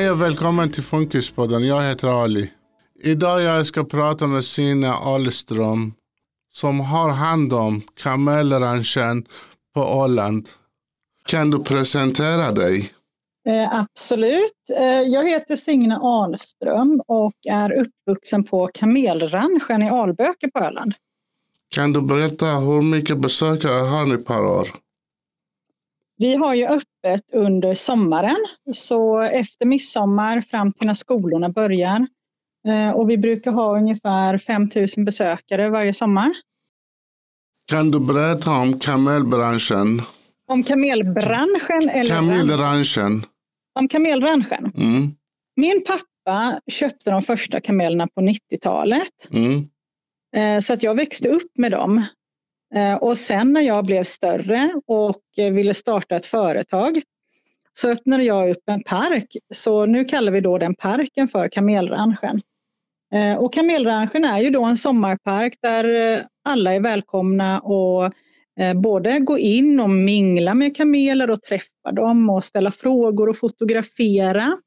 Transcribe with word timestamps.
Hej 0.00 0.10
och 0.10 0.22
välkommen 0.22 0.70
till 0.70 0.82
Funkispodden. 0.82 1.64
Jag 1.64 1.82
heter 1.82 2.08
Ali. 2.08 2.50
Idag 3.02 3.42
jag 3.42 3.66
ska 3.66 3.84
prata 3.84 4.26
med 4.26 4.44
Sina 4.44 4.94
Ahlström 4.94 5.92
som 6.52 6.80
har 6.80 7.10
hand 7.10 7.52
om 7.52 7.82
kamelranchen 7.94 9.26
på 9.74 9.80
Åland. 9.80 10.48
Kan 11.26 11.50
du 11.50 11.64
presentera 11.64 12.52
dig? 12.52 12.92
Eh, 13.48 13.74
absolut. 13.74 14.70
Eh, 14.76 14.84
jag 14.84 15.28
heter 15.28 15.56
Signe 15.56 15.96
Ahlström 15.96 17.02
och 17.06 17.36
är 17.48 17.72
uppvuxen 17.72 18.44
på 18.44 18.70
kamelranchen 18.74 19.82
i 19.82 19.90
Alböke 19.90 20.50
på 20.54 20.58
Öland. 20.58 20.94
Kan 21.74 21.92
du 21.92 22.00
berätta 22.00 22.46
hur 22.46 22.82
mycket 22.82 23.18
besökare 23.18 23.80
har 23.80 24.06
ni 24.06 24.16
per 24.16 24.40
år? 24.44 24.68
Vi 26.20 26.34
har 26.34 26.54
ju 26.54 26.66
öppet 26.66 27.24
under 27.32 27.74
sommaren, 27.74 28.46
så 28.72 29.20
efter 29.20 29.66
midsommar 29.66 30.40
fram 30.40 30.72
till 30.72 30.86
när 30.86 30.94
skolorna 30.94 31.48
börjar. 31.48 32.06
Eh, 32.68 32.90
och 32.90 33.10
vi 33.10 33.18
brukar 33.18 33.52
ha 33.52 33.78
ungefär 33.78 34.38
5000 34.38 35.04
besökare 35.04 35.68
varje 35.68 35.92
sommar. 35.92 36.30
Kan 37.70 37.90
du 37.90 38.00
berätta 38.00 38.50
om 38.50 38.78
kamelbranschen? 38.78 40.02
Om 40.48 40.62
kamelbranschen? 40.62 41.88
Eller 41.92 42.16
kamelbranschen. 42.16 43.24
Om 43.78 43.88
kamelbranschen? 43.88 44.72
Mm. 44.76 45.14
Min 45.56 45.84
pappa 45.84 46.60
köpte 46.66 47.10
de 47.10 47.22
första 47.22 47.60
kamelerna 47.60 48.08
på 48.14 48.20
90-talet. 48.20 49.28
Mm. 49.30 49.68
Eh, 50.36 50.60
så 50.60 50.72
att 50.72 50.82
jag 50.82 50.94
växte 50.94 51.28
upp 51.28 51.58
med 51.58 51.72
dem. 51.72 52.04
Eh, 52.74 52.94
och 52.94 53.18
sen 53.18 53.52
när 53.52 53.60
jag 53.60 53.84
blev 53.84 54.04
större 54.04 54.70
och 54.86 55.22
ville 55.36 55.74
starta 55.74 56.16
ett 56.16 56.26
företag 56.26 57.02
så 57.74 57.88
öppnade 57.88 58.24
jag 58.24 58.50
upp 58.50 58.62
en 58.66 58.82
park. 58.82 59.36
Så 59.54 59.86
nu 59.86 60.04
kallar 60.04 60.32
vi 60.32 60.40
då 60.40 60.58
den 60.58 60.74
parken 60.74 61.28
för 61.28 61.48
Kamelranchen. 61.48 62.40
Eh, 63.14 63.34
och 63.34 63.52
Kamelranchen 63.52 64.24
är 64.24 64.40
ju 64.40 64.50
då 64.50 64.64
en 64.64 64.76
sommarpark 64.76 65.58
där 65.62 66.22
alla 66.44 66.74
är 66.74 66.80
välkomna 66.80 67.60
och 67.60 68.12
både 68.74 69.18
gå 69.18 69.38
in 69.38 69.80
och 69.80 69.90
mingla 69.90 70.54
med 70.54 70.76
kameler 70.76 71.30
och 71.30 71.42
träffa 71.42 71.92
dem 71.92 72.30
och 72.30 72.44
ställa 72.44 72.70
frågor 72.70 73.28
och 73.28 73.38
fotografera. 73.38 74.58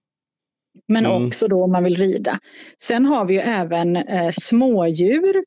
Men 0.87 1.05
mm. 1.05 1.27
också 1.27 1.47
då 1.47 1.63
om 1.63 1.71
man 1.71 1.83
vill 1.83 1.97
rida. 1.97 2.39
Sen 2.81 3.05
har 3.05 3.25
vi 3.25 3.33
ju 3.33 3.39
även 3.39 3.95
eh, 3.95 4.31
smådjur 4.31 5.43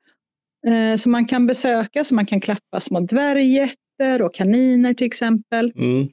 eh, 0.67 0.97
som 0.97 1.13
man 1.13 1.27
kan 1.27 1.47
besöka, 1.47 2.05
så 2.05 2.15
man 2.15 2.27
kan 2.27 2.41
klappa 2.41 2.81
små 2.81 3.01
dvärggetter 3.01 4.23
och 4.23 4.35
kaniner 4.35 4.95
till 4.95 5.07
exempel. 5.07 5.73
Mm. 5.77 6.09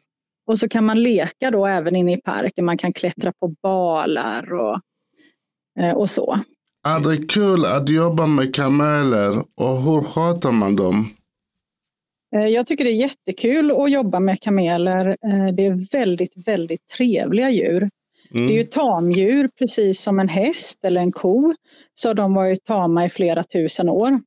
Och 0.48 0.60
så 0.60 0.70
kan 0.70 0.86
man 0.86 1.04
leka 1.04 1.52
då 1.52 1.66
även 1.66 1.96
inne 1.96 2.14
i 2.14 2.22
parken, 2.22 2.66
man 2.66 2.78
kan 2.78 2.94
klättra 2.94 3.34
på 3.40 3.48
balar 3.64 4.54
och, 4.54 4.80
eh, 5.80 5.92
och 5.92 6.10
så. 6.10 6.40
Är 6.88 7.00
det 7.00 7.28
kul 7.28 7.66
att 7.66 7.90
jobba 7.90 8.28
med 8.28 8.56
kameler 8.56 9.38
och 9.38 9.82
hur 9.84 10.02
sköter 10.02 10.52
man 10.52 10.76
dem? 10.76 11.10
Eh, 12.36 12.48
jag 12.48 12.68
tycker 12.68 12.84
det 12.84 12.92
är 12.92 12.96
jättekul 12.96 13.72
att 13.72 13.92
jobba 13.92 14.20
med 14.20 14.42
kameler. 14.42 15.08
Eh, 15.08 15.48
det 15.54 15.66
är 15.66 15.92
väldigt, 15.92 16.48
väldigt 16.48 16.88
trevliga 16.88 17.50
djur. 17.50 17.90
Mm. 18.34 18.48
Det 18.48 18.54
är 18.54 18.58
ju 18.58 18.64
tamdjur 18.64 19.50
precis 19.58 20.02
som 20.02 20.20
en 20.20 20.30
häst 20.30 20.86
eller 20.86 21.02
en 21.02 21.12
ko. 21.12 21.54
Så 21.94 22.10
har 22.10 22.14
de 22.14 22.34
varit 22.34 22.66
tama 22.66 23.06
i 23.06 23.10
flera 23.10 23.44
tusen 23.44 23.90
år. 23.90 24.20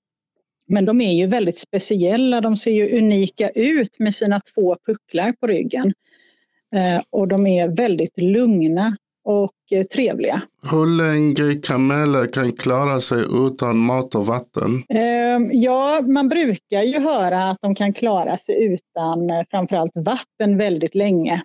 Men 0.67 0.85
de 0.85 1.01
är 1.01 1.13
ju 1.13 1.27
väldigt 1.27 1.59
speciella. 1.59 2.41
De 2.41 2.57
ser 2.57 2.71
ju 2.71 2.99
unika 2.99 3.51
ut 3.51 3.99
med 3.99 4.15
sina 4.15 4.41
två 4.41 4.77
pucklar 4.87 5.33
på 5.33 5.47
ryggen. 5.47 5.93
Eh, 6.75 7.03
och 7.11 7.29
de 7.29 7.47
är 7.47 7.69
väldigt 7.69 8.21
lugna 8.21 8.97
och 9.27 9.53
eh, 9.71 9.83
trevliga. 9.83 10.43
Hur 10.71 10.87
länge 10.87 11.61
kameler 11.61 12.33
kan 12.33 12.53
klara 12.53 13.01
sig 13.01 13.25
utan 13.47 13.77
mat 13.77 14.15
och 14.15 14.27
vatten? 14.27 14.83
Ehm, 14.89 15.51
ja, 15.53 16.01
man 16.01 16.29
brukar 16.29 16.83
ju 16.83 17.01
höra 17.01 17.51
att 17.51 17.59
de 17.61 17.75
kan 17.75 17.93
klara 17.93 18.37
sig 18.37 18.65
utan 18.65 19.31
eh, 19.31 19.43
framförallt 19.51 19.93
vatten 19.95 20.59
väldigt 20.59 20.95
länge. 20.95 21.43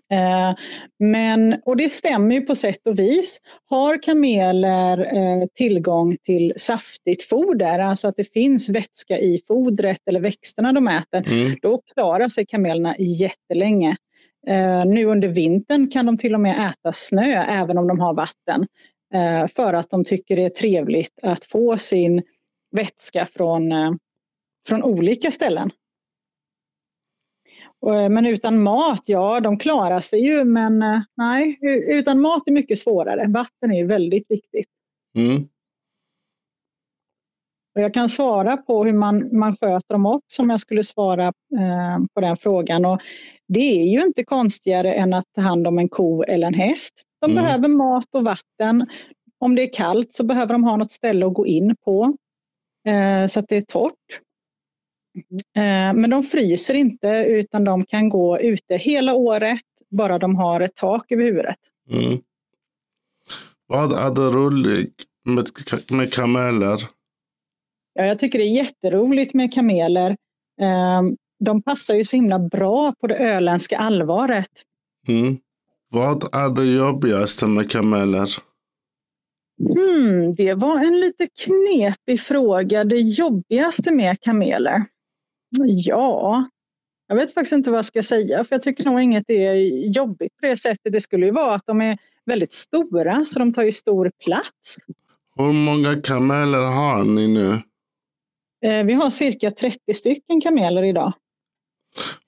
Men, 1.00 1.56
och 1.66 1.78
det 1.78 1.90
stämmer 1.90 2.36
ju 2.36 2.42
på 2.42 2.56
sätt 2.56 2.88
och 2.88 3.00
vis. 3.00 3.40
Har 3.70 4.02
kameler 4.02 5.48
tillgång 5.56 6.18
till 6.26 6.54
saftigt 6.58 7.24
foder, 7.24 7.80
alltså 7.80 8.08
att 8.08 8.16
det 8.18 8.34
finns 8.34 8.70
vätska 8.70 9.18
i 9.18 9.42
fodret 9.48 10.00
eller 10.06 10.20
växterna 10.20 10.74
de 10.74 10.88
äter, 10.88 11.28
mm. 11.28 11.56
då 11.62 11.82
klarar 11.94 12.28
sig 12.28 12.46
kamelerna 12.46 12.96
jättelänge. 13.00 13.96
Eh, 14.48 14.86
nu 14.86 15.06
under 15.06 15.28
vintern 15.28 15.90
kan 15.90 16.06
de 16.06 16.18
till 16.18 16.34
och 16.34 16.40
med 16.40 16.70
äta 16.70 16.92
snö 16.92 17.46
även 17.48 17.78
om 17.78 17.88
de 17.88 18.00
har 18.00 18.14
vatten. 18.14 18.68
Eh, 19.14 19.48
för 19.48 19.74
att 19.74 19.90
de 19.90 20.04
tycker 20.04 20.36
det 20.36 20.46
är 20.46 20.50
trevligt 20.50 21.20
att 21.22 21.46
få 21.46 21.78
sin 21.78 22.22
vätska 22.72 23.26
från, 23.26 23.72
eh, 23.72 23.92
från 24.68 24.84
olika 24.84 25.32
ställen. 25.32 25.72
Men 28.10 28.26
utan 28.26 28.64
mat, 28.64 29.04
ja 29.06 29.40
de 29.40 29.58
klarar 29.58 30.02
sig 30.02 30.20
ju 30.20 30.44
men 30.44 30.80
nej, 31.18 31.60
utan 31.88 32.22
mat 32.22 32.44
är 32.46 32.52
mycket 32.52 32.80
svårare. 32.80 33.28
Vatten 33.28 33.72
är 33.72 33.78
ju 33.78 33.86
väldigt 33.86 34.32
viktigt. 34.32 34.68
Mm. 35.18 35.48
Och 37.76 37.82
jag 37.82 37.94
kan 37.94 38.10
svara 38.10 38.58
på 38.58 38.84
hur 38.86 38.94
man, 38.94 39.38
man 39.38 39.58
sköter 39.58 39.94
dem 39.94 40.06
också 40.06 40.42
om 40.42 40.50
jag 40.50 40.60
skulle 40.60 40.84
svara 40.84 41.26
eh, 41.28 42.00
på 42.14 42.22
den 42.22 42.38
frågan. 42.38 42.86
Och 42.86 43.02
det 43.48 43.82
är 43.82 43.86
ju 43.86 44.04
inte 44.04 44.24
konstigare 44.24 44.94
än 44.94 45.14
att 45.14 45.26
ta 45.36 45.42
hand 45.42 45.68
om 45.68 45.80
en 45.80 45.90
ko 45.90 46.24
eller 46.24 46.48
en 46.48 46.54
häst. 46.54 46.94
De 47.22 47.32
mm. 47.32 47.44
behöver 47.44 47.68
mat 47.68 48.16
och 48.16 48.24
vatten. 48.24 48.88
Om 49.40 49.56
det 49.56 49.62
är 49.62 49.74
kallt 49.74 50.14
så 50.14 50.24
behöver 50.24 50.54
de 50.54 50.64
ha 50.64 50.78
något 50.78 50.92
ställe 50.92 51.26
att 51.26 51.34
gå 51.34 51.46
in 51.46 51.76
på 51.86 52.18
eh, 52.88 53.28
så 53.28 53.40
att 53.40 53.48
det 53.48 53.58
är 53.58 53.62
torrt. 53.62 54.20
Eh, 55.56 55.94
men 55.94 56.10
de 56.10 56.24
fryser 56.24 56.74
inte 56.74 57.26
utan 57.28 57.64
de 57.64 57.86
kan 57.86 58.10
gå 58.10 58.40
ute 58.40 58.76
hela 58.76 59.14
året 59.14 59.62
bara 59.90 60.20
de 60.20 60.36
har 60.36 60.62
ett 60.62 60.76
tak 60.76 61.12
över 61.12 61.24
huvudet. 61.24 61.58
Mm. 61.90 62.20
Vad 63.68 63.92
är 63.92 64.16
det 64.16 64.30
roligt 64.30 64.96
med, 65.26 65.48
med 65.92 66.14
kameler? 66.14 66.80
Ja, 67.94 68.06
jag 68.06 68.20
tycker 68.20 68.40
det 68.40 68.46
är 68.46 68.56
jätteroligt 68.56 69.34
med 69.34 69.54
kameler. 69.54 70.18
Ehm, 70.62 71.18
de 71.40 71.62
passar 71.62 71.96
ju 71.96 72.06
så 72.06 72.16
himla 72.16 72.40
bra 72.40 72.94
på 73.02 73.08
det 73.08 73.16
öländska 73.16 73.78
allvaret. 73.78 74.50
Mm. 75.08 75.38
Vad 75.90 76.36
är 76.36 76.50
det 76.50 76.66
jobbigaste 76.66 77.48
med 77.48 77.72
kameler? 77.72 78.28
Hmm, 79.60 80.34
det 80.34 80.54
var 80.54 80.86
en 80.86 81.00
lite 81.00 81.28
knepig 81.28 82.22
fråga. 82.22 82.84
Det 82.84 83.00
jobbigaste 83.00 83.94
med 83.94 84.22
kameler? 84.22 84.86
Ja, 85.66 86.46
jag 87.08 87.16
vet 87.16 87.34
faktiskt 87.34 87.54
inte 87.54 87.72
vad 87.72 87.78
jag 87.78 87.86
ska 87.86 88.04
säga 88.04 88.44
för 88.44 88.56
jag 88.56 88.64
tycker 88.64 88.86
nog 88.86 89.02
inget 89.02 89.30
är 89.30 89.54
jobbigt 89.98 90.38
på 90.38 90.46
det 90.46 90.58
sättet. 90.58 90.94
Det 90.94 91.02
skulle 91.02 91.26
ju 91.26 91.32
vara 91.32 91.56
att 91.56 91.66
de 91.66 91.82
är 91.82 91.98
väldigt 92.26 92.54
stora 92.54 93.26
så 93.26 93.40
de 93.40 93.54
tar 93.54 93.64
ju 93.64 93.72
stor 93.72 94.12
plats. 94.26 94.78
Hur 95.36 95.54
många 95.54 96.02
kameler 96.02 96.60
har 96.60 97.04
ni 97.04 97.28
nu? 97.28 97.60
Eh, 98.66 98.84
vi 98.84 98.94
har 98.94 99.10
cirka 99.10 99.52
30 99.52 99.94
stycken 99.94 100.42
kameler 100.42 100.84
idag. 100.84 101.14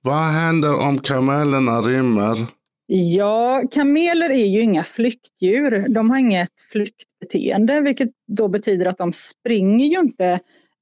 Vad 0.01 0.23
händer 0.23 0.87
om 0.87 0.99
kamelerna 0.99 1.81
rymmer? 1.81 2.37
Ja, 2.85 3.63
kameler 3.71 4.29
är 4.29 4.45
ju 4.45 4.61
inga 4.61 4.83
flyktdjur. 4.83 5.87
De 5.89 6.09
har 6.09 6.17
inget 6.17 6.61
flyktbeteende, 6.71 7.81
vilket 7.81 8.09
då 8.27 8.47
betyder 8.47 8.85
att 8.85 8.97
de 8.97 9.13
springer 9.13 9.85
ju 9.85 9.99
inte 9.99 10.39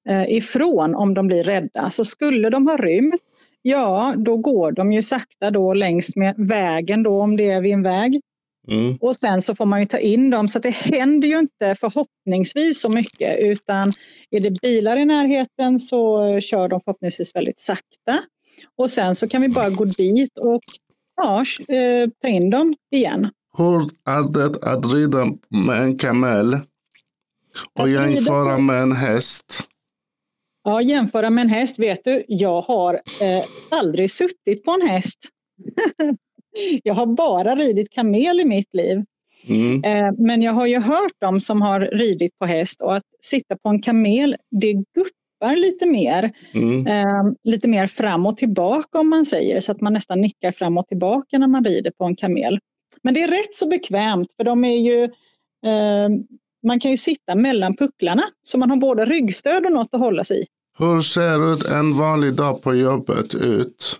eh, 0.10 0.30
ifrån 0.30 0.96
om 0.96 1.14
de 1.14 1.28
blir 1.28 1.44
rädda. 1.44 1.90
Så 1.90 2.06
skulle 2.06 2.50
de 2.50 2.68
ha 2.68 2.78
rymt, 2.78 3.22
ja 3.62 4.14
då 4.18 4.38
går 4.38 4.72
de 4.72 4.92
ju 4.92 5.02
sakta 5.04 5.52
då 5.52 5.74
längs 5.74 6.16
med 6.16 6.36
vägen 6.38 7.04
då 7.04 7.22
om 7.22 7.38
det 7.38 7.50
är 7.50 7.62
vid 7.62 7.74
en 7.74 7.84
väg. 7.84 8.22
Mm. 8.68 8.98
Och 9.02 9.18
sen 9.18 9.42
så 9.42 9.56
får 9.56 9.66
man 9.66 9.80
ju 9.80 9.86
ta 9.86 9.98
in 9.98 10.30
dem 10.30 10.48
så 10.48 10.60
det 10.60 10.70
händer 10.70 11.28
ju 11.28 11.40
inte 11.40 11.76
förhoppningsvis 11.76 12.82
så 12.82 12.90
mycket 12.90 13.40
utan 13.40 13.92
är 14.32 14.40
det 14.40 14.62
bilar 14.62 14.98
i 14.98 15.06
närheten 15.06 15.80
så 15.80 16.40
kör 16.40 16.68
de 16.68 16.82
förhoppningsvis 16.82 17.36
väldigt 17.36 17.60
sakta. 17.60 18.20
Och 18.78 18.90
sen 18.90 19.16
så 19.16 19.28
kan 19.28 19.42
vi 19.42 19.50
bara 19.50 19.70
gå 19.70 19.86
dit 19.86 20.38
och 20.38 20.62
ja, 21.16 21.46
eh, 21.68 22.10
ta 22.22 22.28
in 22.28 22.50
dem 22.50 22.76
igen. 22.92 23.30
Hur 23.58 23.82
är 24.06 24.34
det 24.34 24.64
att 24.64 24.94
rida 24.94 25.26
med 25.50 25.82
en 25.84 25.98
kamel 25.98 26.54
och 27.74 27.84
att 27.84 27.92
jämföra 27.92 28.58
med 28.58 28.82
en 28.82 28.92
häst? 28.92 29.68
Ja, 30.64 30.82
jämföra 30.82 31.30
med 31.30 31.42
en 31.42 31.50
häst. 31.50 31.80
Vet 31.80 32.04
du, 32.04 32.26
jag 32.28 32.62
har 32.62 32.94
eh, 32.94 33.46
aldrig 33.72 34.12
suttit 34.12 34.64
på 34.64 34.72
en 34.72 34.88
häst. 34.88 35.20
Jag 36.84 36.94
har 36.94 37.06
bara 37.06 37.56
ridit 37.56 37.90
kamel 37.92 38.40
i 38.40 38.46
mitt 38.46 38.76
liv. 38.76 39.04
Mm. 39.48 39.84
Eh, 39.84 40.12
men 40.18 40.42
jag 40.42 40.54
har 40.54 40.68
ju 40.68 40.80
hört 40.80 41.22
dem 41.22 41.40
som 41.40 41.62
har 41.62 41.80
ridit 41.80 42.40
på 42.40 42.46
häst 42.46 42.82
och 42.82 42.96
att 42.96 43.04
sitta 43.22 43.58
på 43.58 43.70
en 43.70 43.82
kamel, 43.82 44.36
det 44.52 44.74
guppar 44.74 45.56
lite 45.56 45.86
mer. 45.86 46.32
Mm. 46.54 46.88
Eh, 46.88 47.34
lite 47.44 47.68
mer 47.68 47.88
fram 47.88 48.26
och 48.26 48.38
tillbaka 48.38 49.00
om 49.00 49.10
man 49.10 49.26
säger, 49.26 49.60
så 49.60 49.72
att 49.72 49.82
man 49.82 49.94
nästan 49.94 50.22
nickar 50.22 50.52
fram 50.52 50.78
och 50.78 50.88
tillbaka 50.88 51.38
när 51.38 51.48
man 51.48 51.66
rider 51.66 51.92
på 51.92 52.06
en 52.06 52.16
kamel. 52.16 52.60
Men 53.04 53.14
det 53.14 53.22
är 53.22 53.28
rätt 53.28 53.56
så 53.56 53.68
bekvämt 53.68 54.34
för 54.38 54.44
de 54.44 54.64
är 54.64 54.78
ju 54.78 55.04
eh, 55.66 56.10
man 56.68 56.80
kan 56.80 56.92
ju 56.92 56.98
sitta 56.98 57.36
mellan 57.36 57.76
pucklarna 57.76 58.24
så 58.44 58.58
man 58.58 58.70
har 58.70 58.78
både 58.78 59.06
ryggstöd 59.06 59.66
och 59.66 59.72
något 59.72 59.94
att 59.94 60.00
hålla 60.00 60.24
sig 60.24 60.42
i. 60.42 60.46
Hur 60.80 61.02
ser 61.02 61.54
ut 61.54 61.72
en 61.72 61.98
vanlig 61.98 62.34
dag 62.34 62.62
på 62.62 62.76
jobbet 62.76 63.36
ut? 63.36 64.00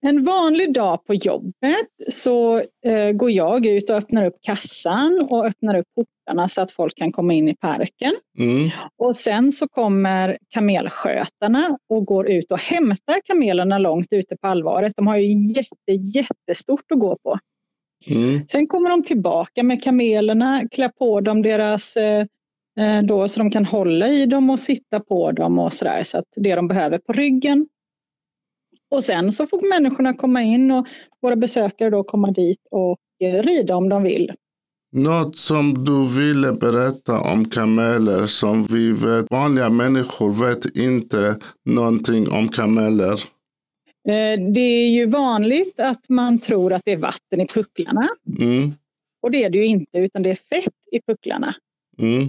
En 0.00 0.24
vanlig 0.24 0.74
dag 0.74 1.04
på 1.04 1.14
jobbet 1.14 1.88
så 2.08 2.58
eh, 2.86 3.12
går 3.12 3.30
jag 3.30 3.66
ut 3.66 3.90
och 3.90 3.96
öppnar 3.96 4.26
upp 4.26 4.36
kassan 4.40 5.26
och 5.30 5.46
öppnar 5.46 5.78
upp 5.78 5.86
portarna 5.94 6.48
så 6.48 6.62
att 6.62 6.72
folk 6.72 6.96
kan 6.96 7.12
komma 7.12 7.32
in 7.32 7.48
i 7.48 7.56
parken. 7.56 8.12
Mm. 8.38 8.70
Och 8.98 9.16
sen 9.16 9.52
så 9.52 9.68
kommer 9.68 10.38
kamelskötarna 10.48 11.78
och 11.88 12.04
går 12.04 12.30
ut 12.30 12.52
och 12.52 12.58
hämtar 12.58 13.20
kamelerna 13.24 13.78
långt 13.78 14.08
ute 14.10 14.36
på 14.36 14.48
allvaret. 14.48 14.92
De 14.96 15.06
har 15.06 15.16
ju 15.16 15.54
jätte, 15.56 15.92
jättestort 16.18 16.84
att 16.92 16.98
gå 16.98 17.16
på. 17.22 17.38
Mm. 18.06 18.40
Sen 18.48 18.66
kommer 18.66 18.90
de 18.90 19.02
tillbaka 19.04 19.62
med 19.62 19.82
kamelerna, 19.82 20.62
klär 20.70 20.88
på 20.88 21.20
dem 21.20 21.42
deras 21.42 21.96
eh, 21.96 22.26
eh, 22.80 23.02
då, 23.02 23.28
så 23.28 23.40
de 23.40 23.50
kan 23.50 23.64
hålla 23.64 24.08
i 24.08 24.26
dem 24.26 24.50
och 24.50 24.60
sitta 24.60 25.00
på 25.00 25.32
dem 25.32 25.58
och 25.58 25.72
sådär 25.72 26.02
så 26.02 26.18
att 26.18 26.24
det 26.36 26.54
de 26.54 26.68
behöver 26.68 26.98
på 26.98 27.12
ryggen. 27.12 27.68
Och 28.90 29.04
sen 29.04 29.32
så 29.32 29.46
får 29.46 29.68
människorna 29.68 30.14
komma 30.14 30.42
in 30.42 30.70
och 30.70 30.86
våra 31.22 31.36
besökare 31.36 31.90
då 31.90 32.04
komma 32.04 32.30
dit 32.30 32.58
och 32.70 32.98
eh, 33.24 33.42
rida 33.42 33.76
om 33.76 33.88
de 33.88 34.02
vill. 34.02 34.32
Något 34.92 35.36
som 35.36 35.84
du 35.84 36.20
ville 36.20 36.52
berätta 36.52 37.20
om 37.20 37.44
kameler 37.44 38.26
som 38.26 38.62
vi 38.62 38.92
vet, 38.92 39.26
vanliga 39.30 39.70
människor 39.70 40.46
vet 40.46 40.76
inte 40.76 41.36
någonting 41.64 42.28
om 42.32 42.48
kameler. 42.48 43.12
Eh, 44.08 44.52
det 44.54 44.60
är 44.60 44.88
ju 44.88 45.06
vanligt 45.06 45.80
att 45.80 46.08
man 46.08 46.38
tror 46.38 46.72
att 46.72 46.82
det 46.84 46.92
är 46.92 46.96
vatten 46.96 47.40
i 47.40 47.46
pucklarna. 47.46 48.08
Mm. 48.38 48.72
Och 49.22 49.30
det 49.30 49.44
är 49.44 49.50
det 49.50 49.58
ju 49.58 49.66
inte, 49.66 49.98
utan 49.98 50.22
det 50.22 50.30
är 50.30 50.34
fett 50.50 50.74
i 50.92 51.00
pucklarna. 51.06 51.54
Mm. 51.98 52.28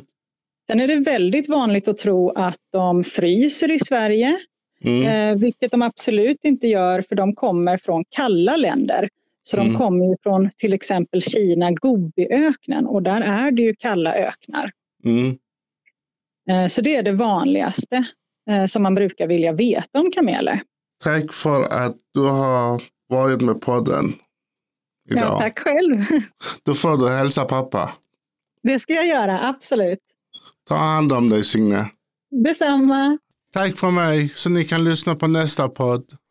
Sen 0.67 0.79
är 0.79 0.87
det 0.87 0.99
väldigt 0.99 1.49
vanligt 1.49 1.87
att 1.87 1.97
tro 1.97 2.29
att 2.29 2.59
de 2.71 3.03
fryser 3.03 3.71
i 3.71 3.79
Sverige, 3.79 4.37
Mm. 4.83 5.07
eh, 5.33 5.39
vilket 5.41 5.71
de 5.71 5.81
absolut 5.81 6.43
inte 6.43 6.67
gör 6.67 7.01
för 7.01 7.15
de 7.15 7.35
kommer 7.35 7.77
från 7.77 8.03
kalla 8.09 8.57
länder. 8.57 9.09
Så 9.43 9.57
de 9.57 9.61
Mm. 9.67 9.77
kommer 9.77 10.17
från 10.23 10.49
till 10.57 10.73
exempel 10.73 11.21
Kina, 11.21 11.71
Gobiöknen 11.71 12.85
och 12.85 13.03
där 13.03 13.21
är 13.21 13.51
det 13.51 13.61
ju 13.61 13.75
kalla 13.75 14.15
öknar. 14.15 14.69
Mm. 15.05 15.37
Eh, 16.49 16.67
så 16.67 16.81
det 16.81 16.95
är 16.95 17.03
det 17.03 17.11
vanligaste 17.11 18.03
eh, 18.49 18.65
som 18.65 18.83
man 18.83 18.95
brukar 18.95 19.27
vilja 19.27 19.51
veta 19.51 19.99
om 19.99 20.11
kameler. 20.11 20.61
Tack 21.03 21.33
för 21.33 21.63
att 21.63 21.95
du 22.13 22.19
har 22.19 22.81
varit 23.09 23.41
med 23.41 23.61
podden 23.61 24.13
idag. 25.09 25.23
Ja, 25.23 25.39
tack 25.39 25.59
själv. 25.59 26.05
Då 26.63 26.73
får 26.73 26.97
du 26.97 27.09
hälsa 27.09 27.45
pappa. 27.45 27.91
Det 28.63 28.79
ska 28.79 28.93
jag 28.93 29.07
göra, 29.07 29.39
absolut. 29.49 29.99
Ta 30.69 30.75
hand 30.75 31.11
om 31.13 31.29
dig 31.29 31.43
Signe. 31.43 31.89
Detsamma. 32.43 33.17
Tack 33.53 33.77
för 33.77 33.91
mig 33.91 34.33
så 34.35 34.49
ni 34.49 34.65
kan 34.65 34.83
lyssna 34.83 35.15
på 35.15 35.27
nästa 35.27 35.69
podd. 35.69 36.21